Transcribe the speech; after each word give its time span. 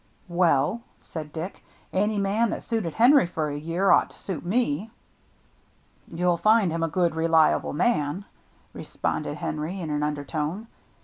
Well," 0.29 0.81
said 0.99 1.31
Dick," 1.31 1.63
any 1.93 2.17
man 2.17 2.49
that 2.49 2.63
suited 2.63 2.95
Henry 2.95 3.27
for 3.27 3.49
a 3.49 3.55
year 3.55 3.91
ought 3.91 4.09
to 4.09 4.17
suit 4.17 4.43
me."" 4.43 4.89
You'll 6.11 6.37
find 6.37 6.71
him 6.71 6.81
a 6.81 6.87
good, 6.87 7.13
reliable 7.13 7.73
man," 7.73 8.25
responded 8.73 9.35
Henry, 9.37 9.79
in 9.79 9.91
an 9.91 10.01
undertone. 10.01 10.65